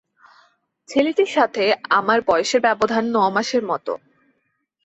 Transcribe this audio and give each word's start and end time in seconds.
ছেলেটির 0.89 1.29
সঙ্গে 1.29 1.65
আমার 1.89 2.19
বয়সের 2.27 2.61
ব্যবধান 2.61 3.03
ন 3.07 3.17
মাসের 3.35 3.63
মতো। 3.65 3.93